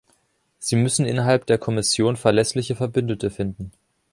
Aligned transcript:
Sie 0.57 0.77
müssen 0.77 1.05
innerhalb 1.05 1.45
der 1.45 1.59
Kommission 1.59 2.17
verlässliche 2.17 2.75
Verbündete 2.75 3.29
finden. 3.29 3.71